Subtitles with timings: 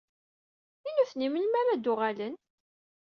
[0.87, 2.35] I nutni, melmi ara d-uɣalen?